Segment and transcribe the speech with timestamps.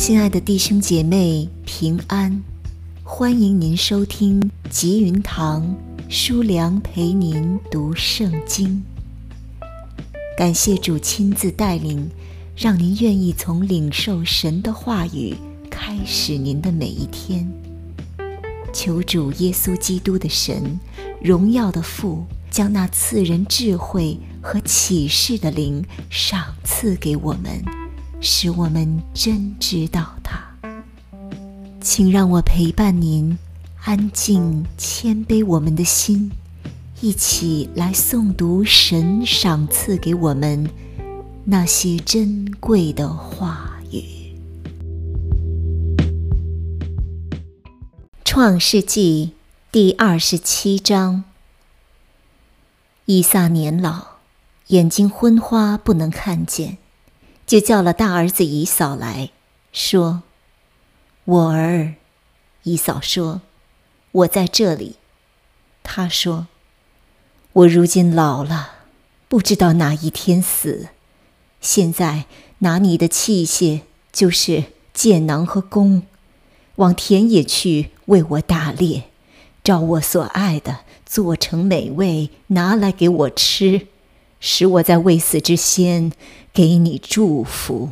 [0.00, 2.42] 亲爱的弟兄姐妹，平安！
[3.04, 5.76] 欢迎您收听吉云堂
[6.08, 8.82] 舒良陪您读圣经。
[10.38, 12.08] 感谢主亲自带领，
[12.56, 15.34] 让您愿意从领受神的话语
[15.70, 17.46] 开始您的每一天。
[18.72, 20.80] 求主耶稣基督的神，
[21.22, 27.62] 荣耀的父，将那赐人智慧和启示的灵赏赐给我们。
[28.22, 30.38] 使我们真知道他，
[31.80, 33.38] 请让我陪伴您，
[33.82, 36.30] 安静谦卑我们的心，
[37.00, 40.68] 一起来诵读神赏赐给我们
[41.44, 44.04] 那些珍贵的话语。
[48.22, 49.32] 创世纪
[49.72, 51.24] 第二十七章：
[53.06, 54.18] 以撒年老，
[54.66, 56.76] 眼睛昏花，不能看见。
[57.50, 59.30] 就叫了大儿子姨嫂来
[59.72, 60.22] 说
[61.26, 61.94] ：“我儿。”
[62.62, 63.40] 姨嫂说
[64.12, 64.98] ：“我在这里。”
[65.82, 66.46] 他说
[67.54, 68.74] ：“我如今老了，
[69.26, 70.90] 不知道哪一天死。
[71.60, 72.26] 现在
[72.58, 73.80] 拿你的器械，
[74.12, 76.04] 就是箭囊和弓，
[76.76, 79.08] 往田野去为我打猎，
[79.64, 83.88] 照我所爱的做成美味，拿来给我吃。”
[84.40, 86.12] 使我在未死之先
[86.52, 87.90] 给你祝福。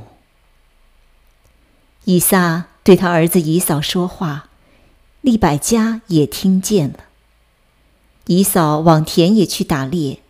[2.04, 4.48] 以撒对他儿子以扫说话，
[5.20, 7.04] 利百加也听见了。
[8.26, 10.20] 以扫往田野去打猎，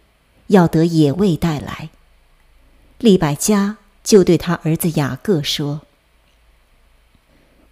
[0.48, 1.91] 要得野味带来。
[2.98, 5.82] 利百加就对他儿子雅各说：“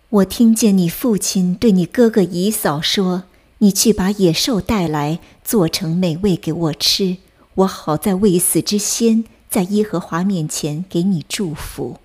[0.08, 3.24] 我听见你父亲对你哥哥以扫说，
[3.58, 7.16] 你去把野兽带来，做成美味给我吃。”
[7.56, 11.98] 我好在未死之先，在耶和华面前给你祝福。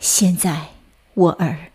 [0.00, 0.70] 现在，
[1.12, 1.70] 我儿，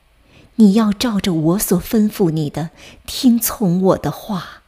[0.56, 2.72] 你要照着我所吩咐你的，
[3.06, 4.64] 听从我的话。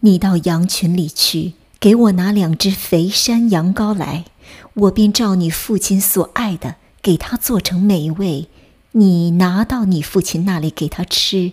[0.00, 4.26] 你到羊群里去，给我拿两只肥山羊羔来，
[4.74, 8.48] 我便照你父亲所爱的，给他做成美味。
[8.92, 11.52] 你拿到你父亲那里给他吃，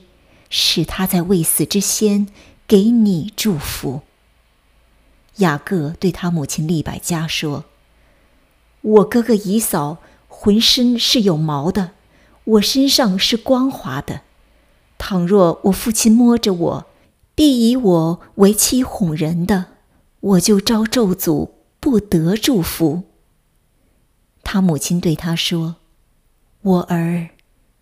[0.50, 2.28] 使他在未死之先
[2.68, 4.02] 给你祝福。
[5.38, 7.66] 雅各对他母亲利百加说
[8.82, 11.92] ：“我哥哥以扫浑身是有毛的，
[12.44, 14.22] 我身上是光滑的。
[14.98, 16.86] 倘若我父亲摸着我，
[17.36, 19.66] 必以我为妻哄人的，
[20.22, 21.50] 我就招咒诅，
[21.80, 23.04] 不得祝福。”
[24.44, 25.76] 他母亲对他说
[26.64, 27.30] ：“我儿，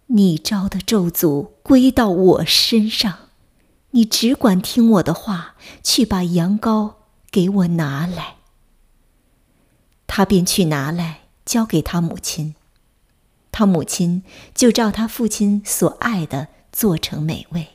[0.08, 3.30] 你招的咒诅归到我身上，
[3.92, 6.96] 你只管听我的话，去把羊羔。”
[7.35, 8.35] 给我拿来。
[10.07, 12.56] 他便去拿来，交给他母亲。
[13.51, 14.23] 他母亲
[14.53, 17.68] 就照他父亲所爱的做成美味。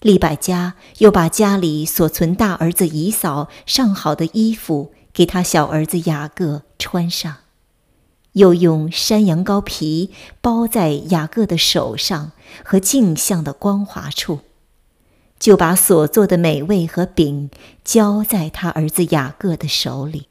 [0.00, 7.36] 利百加又把家里所存大儿子以扫上好的衣服给他小儿子雅各穿上，
[8.32, 10.10] 又用山羊羔皮
[10.40, 12.32] 包在雅各的手上
[12.64, 14.40] 和镜像的光滑处。
[15.38, 17.50] 就把所做的美味和饼
[17.84, 20.28] 交在他儿子雅各的手里。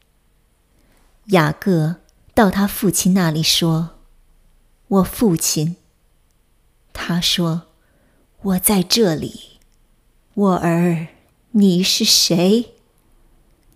[1.28, 1.98] 雅各
[2.34, 3.92] 到他父亲那里说
[4.88, 5.78] ：“我父亲。”
[6.94, 7.64] 他说
[8.42, 9.60] ：“我在这里。”
[10.34, 11.08] 我儿，
[11.52, 12.74] 你是谁？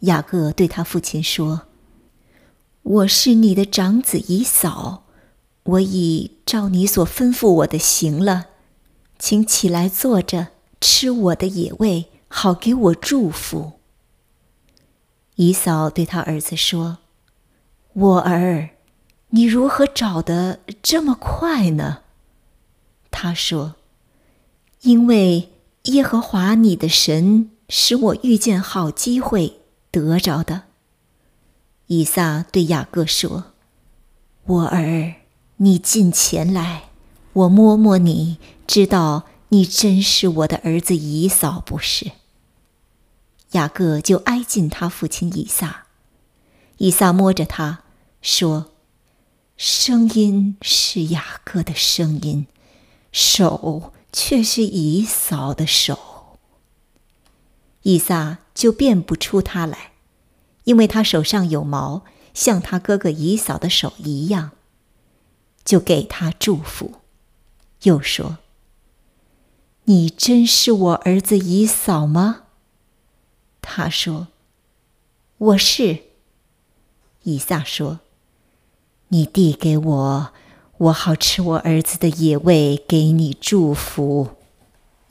[0.02, 1.64] 雅各对他父亲说
[2.84, 5.04] ：“我是你的长子以扫，
[5.64, 8.48] 我已照你所吩咐我的行了，
[9.18, 10.50] 请起来坐着。”
[10.82, 13.74] 吃我的野味，好给我祝福。
[15.36, 16.98] 姨嫂对他儿子说
[17.94, 18.72] ：“我儿，
[19.30, 22.00] 你如何找得这么快呢？”
[23.12, 23.76] 他说
[24.82, 25.52] ：“因为
[25.84, 30.64] 耶和华你的神使我遇见好机会得着的。”
[31.88, 33.54] 以撒对雅各说
[34.46, 35.14] ：“我儿，
[35.58, 36.86] 你近前来，
[37.34, 42.14] 我摸摸你，知道。”你真是我的儿子以扫，不是？
[43.52, 45.88] 雅各就挨近他父亲以撒，
[46.78, 47.84] 以撒摸着他
[48.22, 48.72] 说
[49.58, 52.48] ：“声音是雅各的声音，
[53.12, 56.38] 手却是以扫的手。”
[57.84, 59.92] 以撒就辨不出他来，
[60.64, 64.52] 因为他手上有毛，像他哥哥以扫的手一样，
[65.66, 67.02] 就给他祝福，
[67.82, 68.38] 又说。
[69.92, 72.44] 你真是我儿子以嫂吗？
[73.62, 74.30] 他说
[75.38, 76.04] ：“我是。”
[77.24, 78.00] 以撒说
[79.10, 80.34] ：“你递给我，
[80.78, 84.38] 我好吃我儿子的野味，给你祝福。”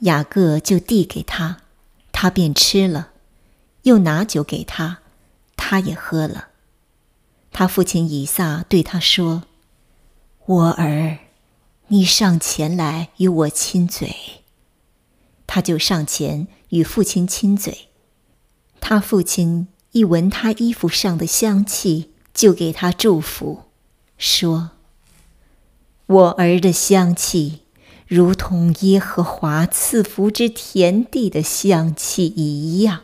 [0.01, 1.57] 雅各就递给他，
[2.11, 3.11] 他便吃了，
[3.83, 5.01] 又拿酒给他，
[5.55, 6.47] 他也喝了。
[7.51, 9.43] 他父亲以撒对他说
[10.47, 11.19] ：“我儿，
[11.89, 14.15] 你上前来与我亲嘴。”
[15.53, 17.89] 他就上前与父亲亲嘴。
[18.79, 23.63] 他父亲一闻他衣服上的香气，就给他祝福，
[24.17, 24.71] 说
[26.07, 27.63] ：“我儿的香气。”
[28.07, 33.01] 如同耶和华赐福之田地的香气一样，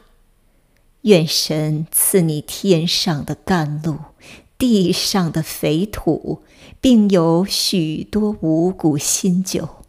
[1.01, 3.97] 愿神赐你天上的甘露，
[4.57, 6.43] 地上的肥土，
[6.79, 9.83] 并有许多五谷新酒。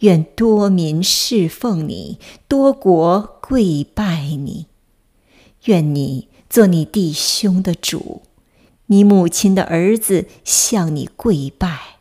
[0.00, 4.66] 愿多民侍奉你，多国跪拜你。
[5.64, 8.22] 愿你做你弟兄的主，
[8.86, 11.98] 你母亲的儿子向你跪拜。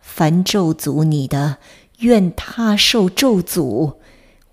[0.00, 1.58] 凡咒诅你的，
[2.00, 3.96] 愿他受咒诅；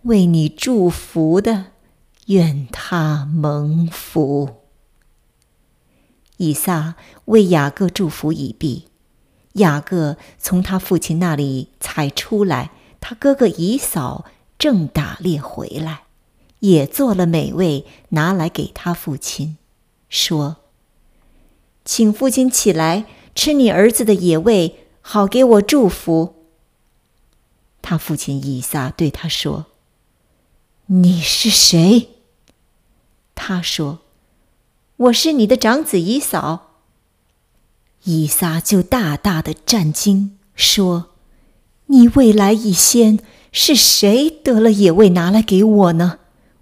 [0.03, 1.71] 为你祝福的，
[2.27, 4.49] 愿他蒙福。
[6.37, 6.95] 以撒
[7.25, 8.85] 为雅各祝福已毕，
[9.57, 14.25] 雅各从他父亲那里才出来，他哥哥以扫
[14.57, 16.03] 正打猎回来，
[16.59, 19.57] 也做了美味，拿来给他父亲，
[20.09, 20.57] 说
[21.85, 23.05] ：“请父亲起来
[23.35, 26.35] 吃你儿子的野味。”好给我祝福。
[27.81, 29.67] 他父亲以撒对他说
[30.87, 32.09] ：“你是谁？”
[33.33, 33.99] 他说
[35.07, 36.66] ：“我是你的长子以扫。”
[38.07, 41.07] 以撒就大大的战惊，说
[41.87, 43.19] ：“你未来一先
[43.51, 46.19] 是谁得了野味拿来给我呢？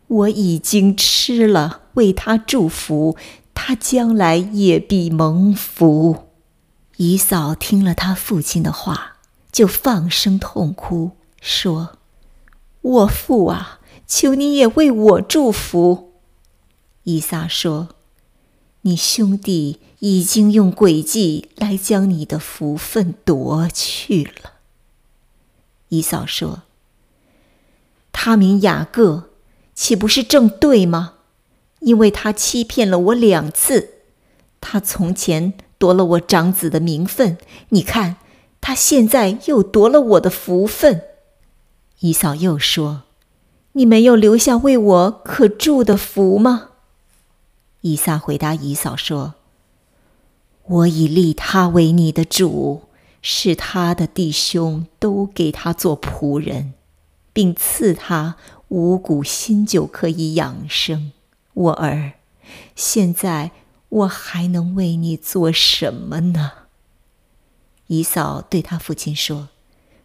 [0.07, 3.15] 我已经吃了，为他祝福，
[3.53, 6.29] 他将来也必蒙福。”
[6.97, 9.17] 姨嫂听了他父亲的话，
[9.51, 11.99] 就放声痛哭，说
[12.81, 16.13] ：“我父啊，求你也为我祝福。”
[17.03, 17.89] 以撒说
[18.81, 24.53] ：“你兄弟已经用诡计来将你的福分夺去了。”
[25.89, 26.63] 以嫂说
[28.13, 29.29] ：“他名雅各，
[29.73, 31.13] 岂不是正对吗？
[31.79, 33.95] 因为他欺骗了我两次，
[34.61, 37.37] 他从前。”夺了我长子的名分，
[37.69, 38.15] 你看，
[38.61, 41.01] 他现在又夺了我的福分。
[41.99, 43.03] 姨嫂又说
[43.73, 46.69] ：“你没有留下为我可祝的福吗？”
[47.81, 49.35] 以撒回答姨嫂说
[50.67, 52.83] ：“我已立他为你的主，
[53.21, 56.73] 使他的弟兄都给他做仆人，
[57.31, 58.35] 并赐他
[58.69, 61.11] 五谷新酒可以养生。
[61.53, 62.13] 我儿，
[62.75, 63.51] 现在。”
[63.87, 66.51] 我还能为你做什么呢？
[67.87, 69.49] 姨嫂对他父亲说：“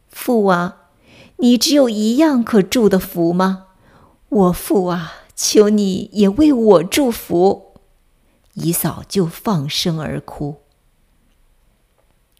[0.06, 0.90] 父啊，
[1.38, 3.68] 你只有一样可祝的福吗？
[4.28, 7.69] 我父啊，求你也为我祝福。”
[8.60, 10.60] 以嫂就放声而哭。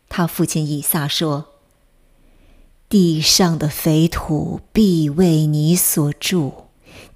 [0.08, 1.46] 他父亲以撒说
[2.88, 6.52] ：“地上的肥土必为你所住，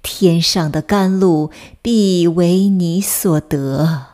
[0.01, 4.05] 天上的甘露必为你所得。”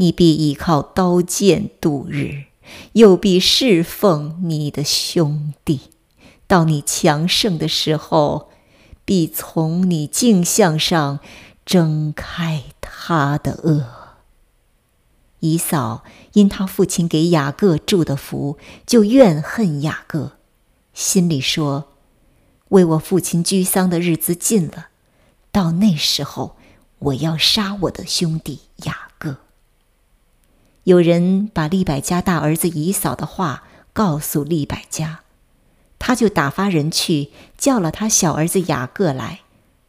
[0.00, 2.44] 你必依靠刀剑度日，
[2.92, 5.80] 又必侍奉你的兄弟。
[6.46, 8.48] 到你强盛的时候，
[9.04, 11.18] 必从你镜像上
[11.66, 13.97] 睁开他的恶。
[15.40, 20.32] 以扫因他父亲给雅各祝的福，就怨恨雅各，
[20.92, 21.92] 心里说
[22.70, 24.88] ：“为我父亲居丧的日子近了，
[25.52, 26.56] 到那时候，
[26.98, 29.38] 我要杀我的兄弟雅各。”
[30.84, 35.20] 有人把利百家大儿子以扫的话告诉利百家，
[35.98, 39.40] 他就打发人去叫了他小儿子雅各来，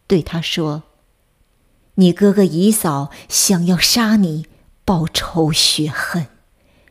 [0.08, 0.84] 对他说
[1.96, 4.46] ：“你哥哥以扫想要杀你，
[4.90, 6.26] 报仇雪恨。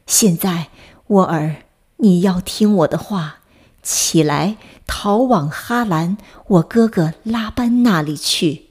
[0.06, 0.68] 现在
[1.08, 1.64] 我儿，
[1.96, 3.40] 你要听我的话，
[3.82, 8.66] 起来逃往哈兰，我哥哥拉班那里去，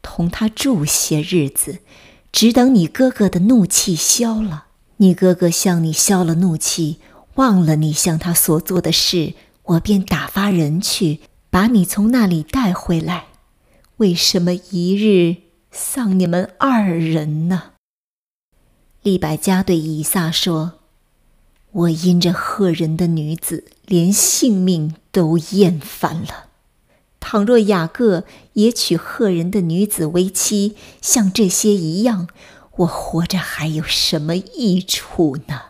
[0.00, 1.80] 同他住些日子。”
[2.32, 7.00] 只等你哥哥的怒气消了，你哥哥向你消了怒气，
[7.34, 13.26] 忘了你向他所做的事，我便打发人去把你从那里带回来。
[13.98, 17.73] 为什么一日丧你们二人呢？
[19.04, 20.80] 利百加对以撒说
[21.72, 26.46] ：“我因着赫人的女子，连性命都厌烦了。”
[27.20, 32.28] 倘若雅各也娶赫人的女子为妻，像这些一样，
[32.78, 35.60] 我活着还有什么益处呢？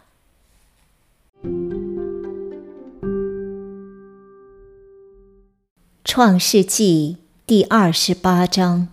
[6.05, 8.87] 创世纪第二十八章，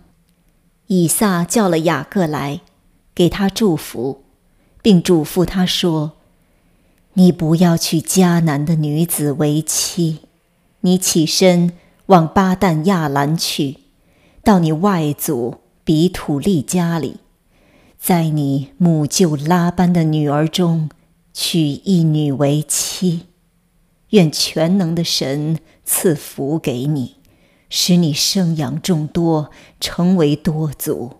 [0.88, 2.62] 以撒叫了雅各来，
[3.14, 4.21] 给他祝福，
[4.82, 6.12] 并嘱咐他说
[7.14, 10.18] ：“你不要娶迦南的女子为妻，
[10.80, 11.72] 你起身
[12.06, 13.78] 往巴旦亚兰去，
[14.44, 17.16] 到你外祖比土利家里，
[17.98, 20.90] 在你母舅拉班的女儿中
[21.32, 23.28] 娶一女为妻。
[24.10, 27.16] 愿全能的神。”赐福给你，
[27.68, 31.14] 使你生养众多，成为多族。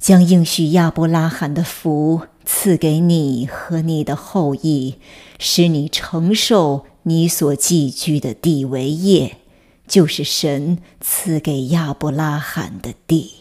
[0.00, 4.96] 将应许亚伯拉罕的福赐给你和你的后裔，
[5.38, 9.38] 使你承受你所寄居的地为业，
[9.86, 13.32] 就是神赐给亚伯拉罕的地。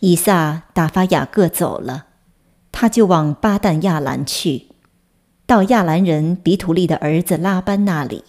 [0.00, 2.06] 以撒打发雅各走了，
[2.70, 4.68] 他就往巴旦亚兰去，
[5.46, 8.24] 到亚兰人比土利的儿子拉班那里。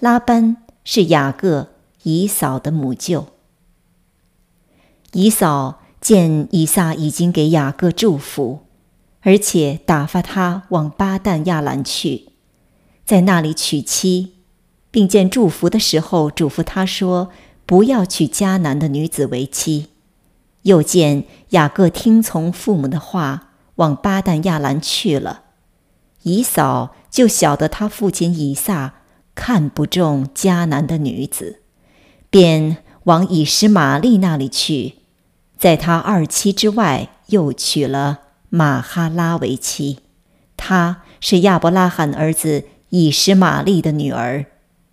[0.00, 1.68] 拉班是雅各、
[2.02, 3.26] 以嫂的母舅。
[5.12, 8.66] 以嫂见以撒已经给雅各祝福，
[9.20, 12.32] 而且打发他往巴旦亚兰去，
[13.06, 14.34] 在那里娶妻，
[14.90, 17.30] 并见祝福的时候嘱咐他说
[17.64, 19.86] ：“不要娶迦南的女子为妻。”
[20.62, 25.44] 又见雅各听从父母的话，往巴旦亚兰去了，
[26.24, 28.96] 以扫就晓得他父亲以撒。
[29.34, 31.62] 看不中迦南的女子，
[32.28, 34.96] 便往以实玛利那里去，
[35.62, 40.00] 在他二妻之外，又娶了马哈拉为妻。
[40.56, 44.46] 她是亚伯拉罕儿子以实玛利的女儿，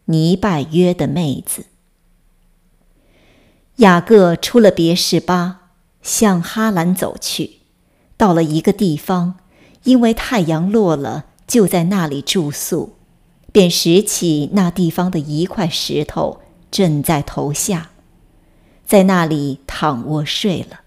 [0.06, 1.66] 尼拜约的妹子。
[3.78, 5.72] 雅各出了别是巴，
[6.04, 7.62] 向哈兰走去，
[8.16, 9.40] 到了一个地方，
[9.86, 12.94] 因为太阳落了，就在那里住宿。
[13.52, 17.89] 便拾起那地方的一块石头，枕在头下，
[18.90, 20.80] 在那里躺卧睡了。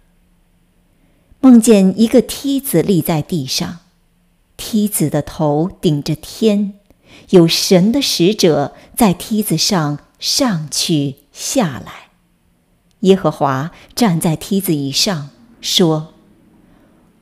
[1.38, 3.78] 梦见一个梯子立在地上，
[4.56, 6.74] 梯子的头顶着天，
[7.30, 12.08] 有神的使者在梯子上上去下来。
[13.02, 15.30] 耶和华站在梯子以上，
[15.60, 16.12] 说：“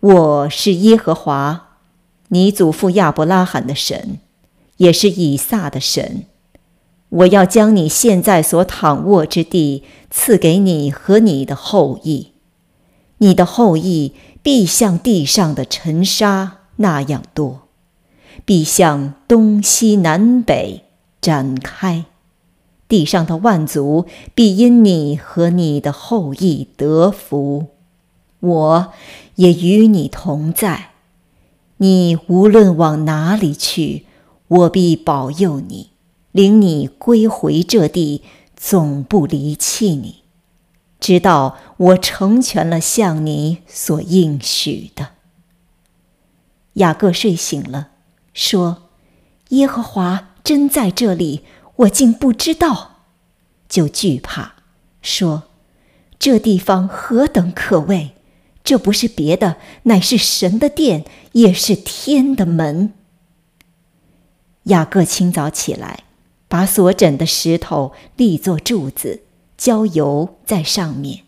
[0.00, 1.76] 我是耶和华，
[2.28, 4.18] 你祖父亚伯拉罕的神。”
[4.78, 6.24] 也是以撒的神，
[7.10, 12.28] 我要将你现在所躺卧之地赐给你和你的后裔，
[13.18, 17.62] 你的后裔必像地上的尘沙那样多，
[18.44, 20.84] 必向东西南北
[21.20, 22.04] 展开，
[22.88, 27.66] 地上的万族必因你和你的后裔得福，
[28.38, 28.92] 我
[29.34, 30.92] 也与你同在，
[31.78, 34.06] 你无论往哪里去。
[34.48, 35.89] 我必保佑你，
[36.32, 38.22] 领你归回这地，
[38.56, 40.22] 总不离弃你，
[41.00, 45.10] 直到我成全了向你所应许的。
[46.74, 47.90] 雅各睡醒了，
[48.32, 48.90] 说
[49.50, 51.42] ：“耶和华真在这里，
[51.76, 53.02] 我竟不知道，
[53.68, 54.54] 就惧怕，
[55.02, 55.44] 说：
[56.18, 58.12] 这地方何等可畏！
[58.62, 62.92] 这不是别的，乃是神的殿，也是天的门。”
[64.64, 66.04] 雅各清早起来，
[66.50, 69.22] 把所枕的石头立作柱子，
[69.56, 71.20] 浇油在上面。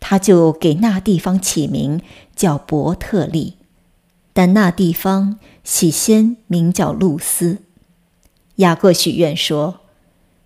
[0.00, 2.00] 他就给那地方起名
[2.34, 3.58] 叫伯特利，
[4.32, 7.58] 但那地方起先名叫露丝。
[8.56, 9.80] 雅各许愿说：“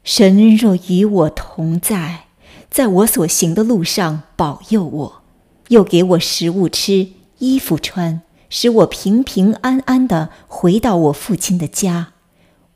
[0.03, 2.25] 神若与我同在，
[2.69, 5.23] 在我所行的路上保佑我，
[5.69, 12.13] 又给我食物吃，衣服穿。”使我平平安安的回到我父亲的家，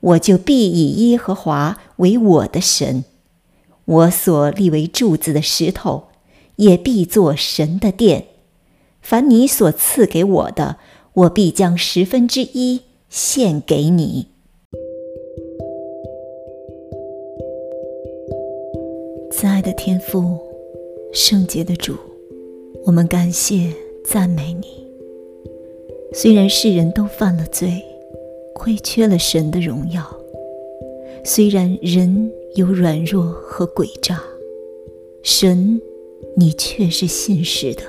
[0.00, 3.04] 我就必以耶和华为我的神，
[3.84, 6.04] 我所立为柱子的石头，
[6.56, 8.26] 也必作神的殿。
[9.02, 10.76] 凡你所赐给我的，
[11.12, 14.28] 我必将十分之一献给你。
[19.30, 20.38] 慈爱的天父，
[21.12, 21.96] 圣洁的主，
[22.84, 23.72] 我们感谢
[24.04, 24.66] 赞美你。
[26.12, 27.82] 虽然世人都犯了罪，
[28.60, 30.02] 亏缺了神的荣耀；
[31.24, 34.22] 虽然人有软弱和诡诈，
[35.22, 35.80] 神，
[36.36, 37.82] 你却是信实的。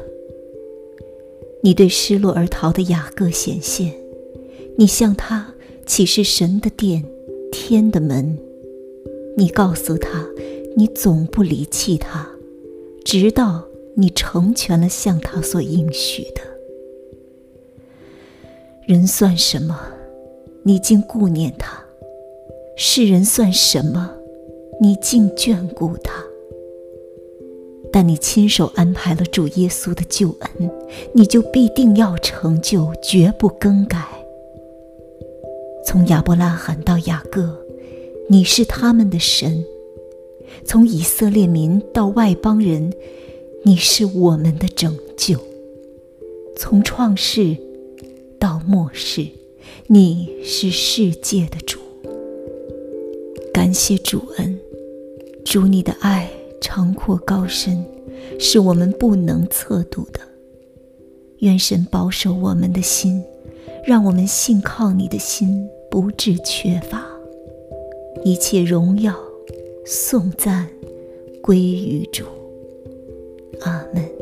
[1.61, 3.93] 你对失落而逃的雅各显现，
[4.77, 5.53] 你向他
[5.85, 7.03] 启示神的殿、
[7.51, 8.37] 天的门。
[9.35, 10.25] 你告诉他，
[10.77, 12.29] 你总不离弃他，
[13.03, 16.41] 直到你成全了向他所应许的。
[18.87, 19.77] 人算什么？
[20.63, 21.83] 你竟顾念他；
[22.77, 24.11] 世人算什么？
[24.79, 26.23] 你竟眷顾他。
[27.91, 30.71] 但你亲手安排了主耶稣的救恩，
[31.13, 34.05] 你就必定要成就，绝不更改。
[35.85, 37.57] 从亚伯拉罕到雅各，
[38.29, 39.63] 你是他们的神；
[40.63, 42.93] 从以色列民到外邦人，
[43.63, 45.39] 你是我们的拯救。
[46.55, 47.57] 从创世
[48.39, 49.27] 到末世，
[49.87, 51.79] 你是世界的主。
[53.53, 54.59] 感谢主恩，
[55.45, 56.29] 主你的爱。
[56.63, 57.83] 长阔高深，
[58.39, 60.19] 是我们不能测度的。
[61.39, 63.23] 愿神保守我们的心，
[63.83, 67.03] 让我们信靠你的心不致缺乏。
[68.23, 69.15] 一切荣耀、
[69.83, 70.69] 颂赞
[71.41, 72.25] 归于主。
[73.61, 74.20] 阿门。